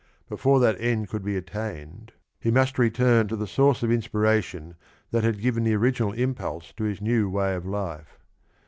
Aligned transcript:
Before 0.27 0.59
that 0.61 0.81
end 0.81 1.09
could 1.09 1.23
be 1.23 1.37
attained 1.37 2.11
he 2.39 2.49
must 2.49 2.79
return 2.79 3.27
to 3.27 3.35
the 3.35 3.45
source 3.45 3.83
of 3.83 3.91
inspiration 3.91 4.73
that 5.11 5.23
had 5.23 5.39
given 5.39 5.63
the 5.63 5.75
original 5.75 6.13
impulse 6.13 6.73
to 6.77 6.85
his 6.85 7.01
new 7.01 7.29
way 7.29 7.53
of 7.53 7.67
life. 7.67 8.17